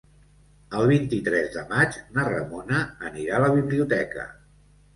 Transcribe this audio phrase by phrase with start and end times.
[0.79, 2.81] El vint-i-tres de maig na Ramona
[3.13, 4.29] anirà a la biblioteca.